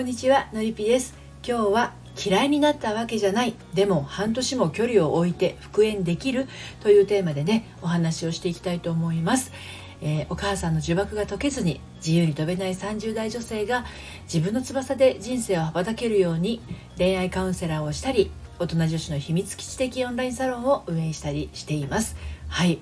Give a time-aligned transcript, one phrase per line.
[0.00, 1.14] こんにちはのりぴです。
[1.46, 3.54] 今日は嫌いになったわけじゃない。
[3.74, 6.48] でも半年も距離を置いて復縁できる。
[6.82, 9.52] というテーマでねお話をしていきたいと思います、
[10.00, 13.84] えー、お母さんの呪縛が解けずに自由に飛べない30代女性が
[14.22, 16.62] 自分の翼で人生を羽ばたけるように
[16.96, 22.16] 恋愛カウンセラーをしたり大人女子の秘密基地的オンラインサロンを運営したりしています。
[22.48, 22.78] はい。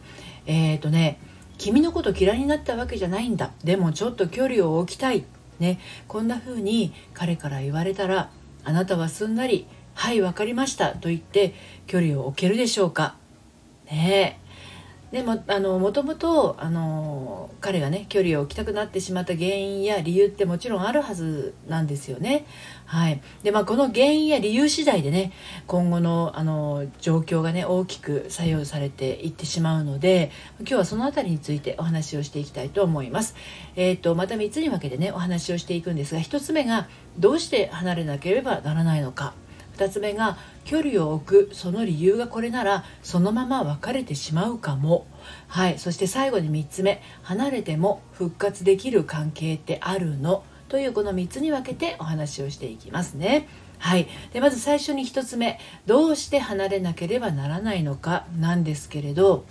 [0.47, 1.19] えーとね
[1.59, 3.51] 君のこと嫌いになったわけじゃないんだ。
[3.65, 5.25] でもちょっと距離を置きたい。
[5.59, 8.31] ねこんな風に彼から言われたら
[8.65, 11.55] あなたはすんなり「はい分かりました」と言って
[11.87, 13.17] 距離を置けるでしょうか?
[13.91, 14.48] ねえ。
[15.13, 22.45] でもあのもともとあの彼がね距離を置きたくなってしまった原因や理由ってもちろんあるはずなんですよね。
[22.85, 25.33] はいでまあ、この原因や理由次第でね
[25.67, 30.31] 今後のあの状況がね大きく左右されていってしまうので
[30.61, 33.35] 今日はその辺りについてお話をしていきたいと思います。
[33.77, 36.87] えー、とまた3つに分けてねお話をしていくんですが1つ目が
[37.19, 39.33] どうして離れなければならないのか。
[39.79, 45.07] 2つ目が距離を置くその理由がこれならそのまま別れてしまうかも。
[45.47, 47.01] はいそして最後に3つ目。
[47.23, 50.43] 離れても復活できる関係ってあるの？
[50.69, 53.49] というこの3つに分けてお話をしていきますね。
[53.79, 55.61] はい、でまず最初に1つ目。
[55.87, 59.45] どうして離れなければならないのかなんですけれど。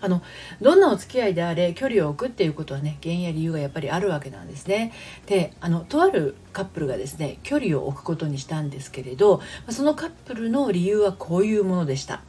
[0.00, 0.22] あの
[0.60, 4.92] どんなお付き合いであれ距離を置くっていうことはね原因や理由がやっぱりあるわけなんですね。
[5.26, 12.22] であのとあるカップルがですね距離を置くことにしたんですけれどそのカップルの理由はこういうものでした。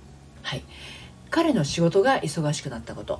[0.43, 0.63] はい、
[1.31, 3.19] 彼の仕事が忙しくなったこと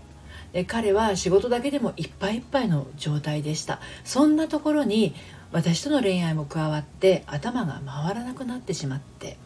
[0.54, 5.14] で彼は仕事だけでもいっぱいいっぱいの状態でしたそんなところに
[5.52, 9.38] 私との恋愛も加わって頭が回らなくなってしまって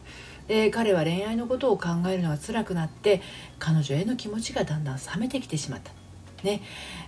[0.50, 3.22] で彼は恋愛のことを考えるのが辛くなって
[3.60, 5.92] 彼女への気持ちがだんだん冷めてきてしまった。
[6.42, 6.60] ね、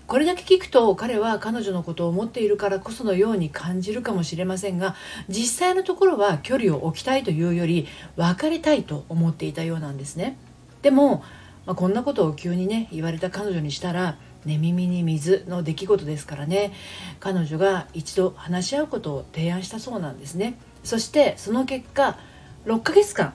[0.07, 4.95] これだけ聞くと彼は彼女のことを思っているからこそのように感じるかもしれませんが
[5.29, 10.37] 実際のところは距離を置きたいというより別れたいと思っていたようなんですね。
[10.83, 11.25] でも、
[11.67, 16.73] まあ、こんなことを急にね言われた彼女にしたら寝耳に水の出来事ですからね
[17.19, 20.61] 彼女が一度話し合うことを提案したそうなんですね。
[20.85, 22.19] そしてその結果
[22.65, 23.35] 6ヶ月間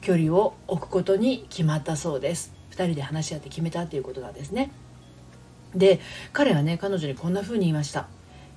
[0.00, 2.52] 距離を置くことに決まったそうです。
[2.72, 4.70] 2人で話し合って決めたということなんですね。
[5.74, 6.00] で
[6.32, 8.08] 彼はね彼女にこんな風に言いました。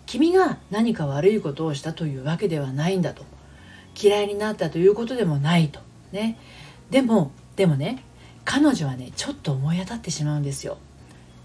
[0.06, 3.24] 君が何か悪いことをしたというわけではないんだと。
[4.02, 5.80] 嫌いになったということでもないと。
[6.12, 6.38] ね。
[6.90, 8.04] でもでもね
[8.46, 10.78] 彼女はねちょっと思い当たってしまうんですよ。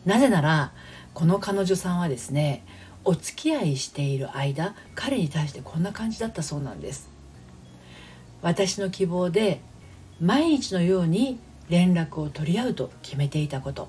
[0.05, 0.73] なぜなら
[1.15, 2.65] この彼女さんはですね
[3.05, 7.09] お付き合いしている間彼に対してこんな感じだったそうなんです。
[8.43, 9.61] 私の希望で
[10.21, 11.39] 毎日のように
[11.69, 13.89] 連絡を取り合うと決めていたこと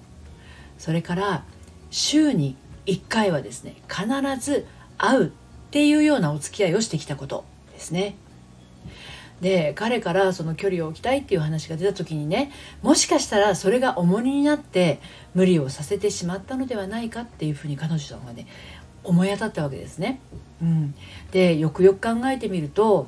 [0.78, 1.44] それから
[1.90, 2.56] 週に
[2.86, 4.06] 1回はですね必
[4.40, 4.66] ず
[4.98, 5.30] 会うっ
[5.72, 8.16] ていうようなお付き合いをしてきたことですね。
[9.42, 12.52] で彼からその距離を置きたいっていう話が出た時にね
[12.82, 15.00] もしかしたらそれが重荷になって
[15.36, 18.48] 無理をさせてしまったのではないかっていうふうに彼女さんはね
[19.04, 20.20] 思い当たったわけですね。
[20.60, 20.96] うん、
[21.32, 23.08] でよくよく考えてみると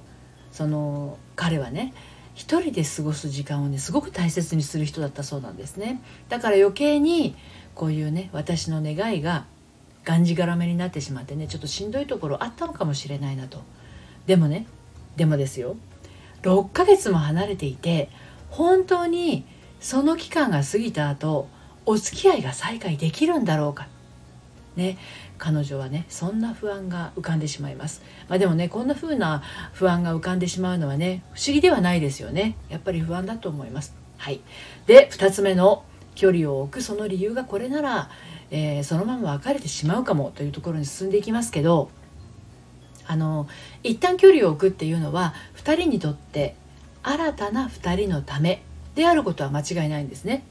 [0.51, 1.93] その彼はね
[2.39, 6.01] 一人で過ごす時間をねすごく大切にする人だったそうなんですね。
[6.29, 7.35] だから余計に
[7.75, 9.45] こういうね私の願いが
[10.05, 13.61] がんじがらめになってしまってねちょっとしんどいところあったのかもしれないなと。
[14.25, 14.67] でもね
[15.17, 15.75] でもですよ。
[16.43, 18.09] 6ヶ月も離れていて
[18.51, 19.43] 本当に
[19.81, 21.49] その期間が過ぎた後
[21.85, 23.89] お付き合いが再開できるんだろうか。
[24.75, 24.97] ね
[25.37, 29.43] 彼女はねそんな不安が浮かんでしまいます、まあ、でもねこんな風な
[29.73, 32.55] 不安が浮かんでしまうのはね不思議ではないですよね。
[32.69, 33.95] やっぱり不安だと思います。
[34.17, 34.41] はい。
[34.85, 35.83] で2つ目の
[36.15, 38.09] 距離を置くその理由がこれなら、
[38.51, 41.89] えー、そのまま別れてしまうかもというところに進んでいきますけど
[43.07, 43.47] あの
[43.83, 46.55] 一旦距離を置くっていうのは2人にとって
[47.01, 48.61] 新たな2人のため
[48.95, 50.43] であることは間違いないんですね。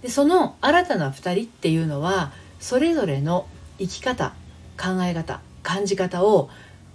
[0.00, 3.46] でその新たな2人っていうのはそれぞれの
[3.80, 4.34] 生き方
[4.78, 6.48] 考え方感じ方を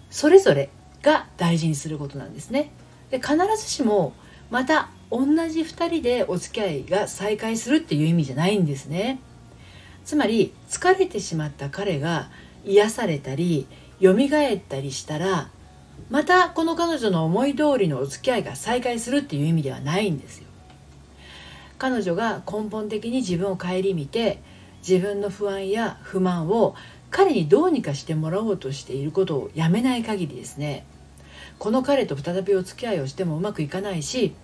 [0.10, 0.70] それぞれ
[1.02, 2.72] が大事にすることなんですね。
[3.10, 4.14] で必ずしも
[4.50, 9.20] また同じ2人でお付き合いが再開するっていう意味じゃないんですね。
[10.04, 12.30] つまり疲れてしまった彼が
[12.64, 13.68] 癒されたり
[14.02, 14.18] 蘇っ
[14.68, 15.50] たりしたら
[16.10, 20.46] またこの彼女の思い通りのお付き合いが再開するっていう意味ではないんですよ。
[21.78, 24.42] 彼女が根本的に自分を顧みて
[24.88, 26.76] 自分の不安や不満を
[27.10, 30.86] 彼にどうにかしてもらおうとしていることをやめない限りですね。
[31.58, 34.36] この彼と再びお付き合いをしてもうまくいかないし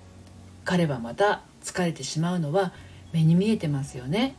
[0.64, 2.74] 彼はまた疲れてしまうのは
[3.12, 4.36] 目に見えてますよね。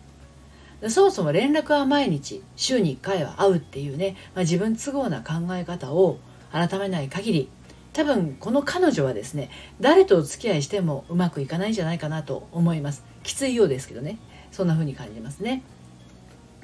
[0.88, 6.18] そもそも連絡は毎日週に1回は会うっていうね、まあ、自分都合な考え方を
[6.50, 7.48] 改めない限り
[7.92, 9.50] 多分この彼女はですね
[9.80, 13.04] 誰とお付き合いしてもうまくいかないんじゃないかなと思います。
[13.22, 14.18] きついようですけどね。
[14.50, 15.62] そんな風に感じますね。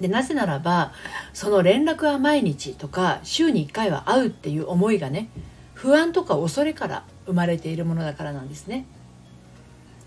[0.00, 0.92] でなぜならば
[1.32, 5.28] その連絡は毎日とか週に1回は会うっていう思いがね
[5.74, 8.84] 不安とか恐れから生まれているものだからなんですね。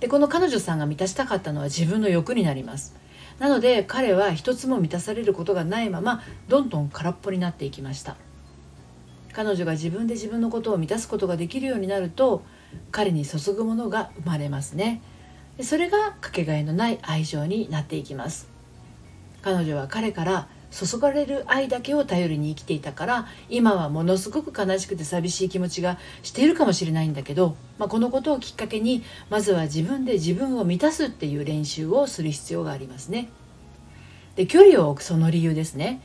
[0.01, 2.95] でこの彼女さんが満たしたかったのは自分の欲になります。
[3.39, 8.17] なので彼は一つも満たされることがないままどんどん空っぽになっていきました。
[9.33, 12.43] 彼女が自分で自分のことを満たすことができるようになると
[12.91, 15.01] 彼に注ぐものが生まれますね。
[15.61, 18.49] それがかけがえのない愛情になっていきます。
[19.41, 33.29] 彼女は彼から注がれる愛だけを頼りに生きていたから今はものすごく悲しくて寂しい気持ちがしているかもしれないんだけど、まあ、このことをきっかけにまずは自分で自分を満たすっていう練習をする必要がありますね。
[34.35, 36.01] で距離を置くその理由ですね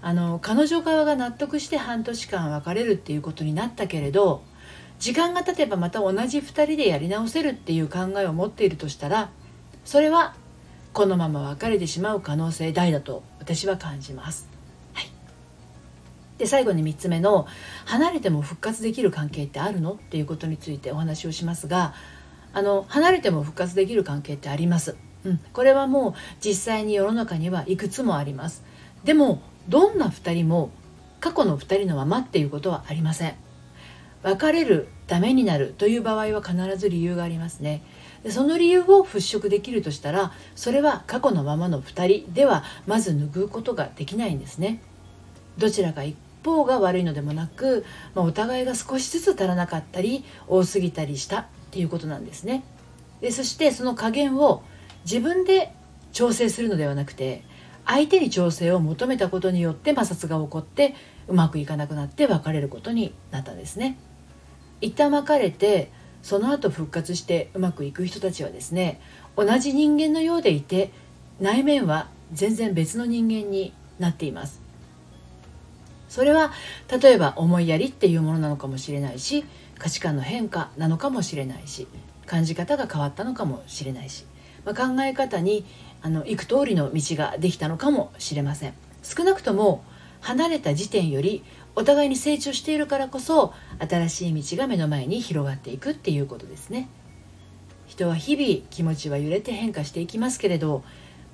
[0.00, 4.42] あの彼女側が納得して半年間別れるっていうことになったけれど
[4.98, 9.28] 時間が経てばまた同じ2人でやり直せるっていう考えを持っているとしたら
[9.84, 10.34] それは
[10.96, 14.48] このまま別れてしまう可能性大だと私は感じます。
[14.94, 15.10] はい、
[16.38, 17.46] で最後に3つ目の
[17.84, 21.92] 「離れても復活できる関係ってあるの?」っていうことについてお話をしますが
[22.54, 24.96] あの離れても復活できる関係ってあります。
[25.24, 28.64] うん、これはもう実際に世の中にはいくつもあります。
[29.04, 30.70] でもどんな2人も
[31.20, 33.34] 過去の2人のままっていうことはありません。
[34.22, 37.82] 別れるダメになるという場合は必ず理由がありますね。
[38.22, 44.80] でその理由を払拭できるとしたらそれは過去のままの2人ではまず拭うことができないんですね。
[45.58, 47.84] どちらか一方が悪いのでもなく、
[48.14, 52.62] まあ、お互いが少しずつ足らなかったり多すぎたりしたっていうことなんですね。
[53.20, 54.62] でそしてその加減を
[55.04, 55.72] 自分で
[56.12, 57.42] 調整するのではなくて
[57.84, 60.94] 相手に調整を求めたことによって摩擦が起こって
[61.28, 63.98] うまくいかなくなって別れることになったんですね。
[64.80, 65.90] 一旦別れて
[66.26, 69.00] その後復活してうまくいく人たちはですね
[69.36, 70.90] 同じ人間のようでいて
[71.40, 74.60] 内面は全然別の人間になっています。
[76.08, 76.52] それは
[77.00, 79.44] 例えば思いやりっていうものなのかもしれないし
[79.78, 81.86] 価値観の変化なのかもしれないし
[82.26, 84.24] 感じ方が変わったのかもしれないし、
[84.64, 85.64] まあ、考え方に
[86.02, 88.74] あの行く通りの道ができたのかもしれません。
[89.04, 89.84] 少なくとも
[90.22, 91.44] 離れた時点より
[91.76, 96.88] お互いに成長しているからこそ新しい道が目の前に広がっていくっていうことですね。
[97.86, 100.82] 人は日々気持ちは揺れて変化していきますけれど、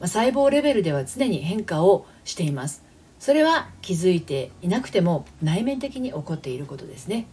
[0.00, 2.84] まあ、細胞レベルでは常に変化をしています。
[3.20, 7.26] それは気づいていなくても内面的に起こっていることですね。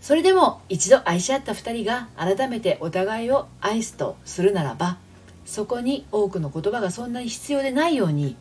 [0.00, 4.98] それでも一度愛し合った2人が改めてお互いを愛すとするならば
[5.44, 8.36] そこに多くの言葉がそんなに必要でないように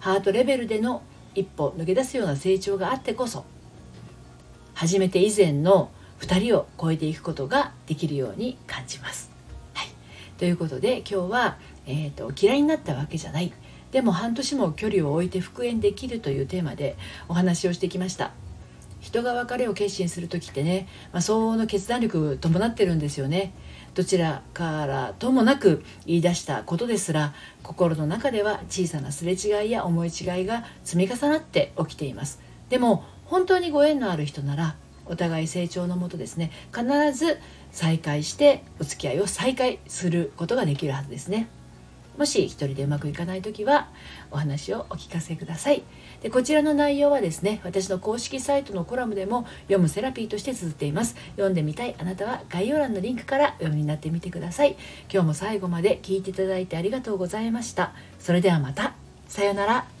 [0.00, 1.02] ハートレベルでの
[1.34, 3.44] 一歩抜け出すような成長があってこそ
[4.74, 5.90] 初めて以前の
[6.20, 9.30] 2人を超えていくことができるように感じます。
[9.74, 9.88] はい、
[10.38, 13.52] ということで今日は、えーと、嫌いになったわけじゃない
[13.92, 16.96] でも半年も距離を置いて復縁できるというテーマで
[17.28, 18.32] お話をしてきました。
[19.04, 23.52] 人が別れを決心する時ってね、まあ、相応の決断力伴ってるんですよね。
[23.92, 34.74] どちらからともなく言い出したことですら心の中では小さなすれ違いや思い違いが積み重なって起きていますでも本当にご縁のある人なら
[35.06, 37.38] お互い成長のもとですね必ず
[37.70, 41.46] 再会してお付き合いを再開することができるはずですね
[42.16, 43.88] もし一人でうまくいかない時は
[44.30, 45.82] お話をお聞かせください。
[46.22, 51.16] でこちらの内容はですね私の公式サイトのコラムでも読むセラピーとして綴っています。
[51.32, 54.76] 読んでみたいあなたは概要欄のリンクから読みになってみてください。
[55.12, 57.92] 今日も最後まで聞いていただいてありがとうございました。
[58.18, 58.94] それではまた。
[59.28, 59.93] さようなら。